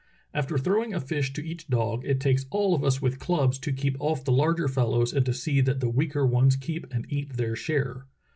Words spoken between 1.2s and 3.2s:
to each dog, it takes all of us with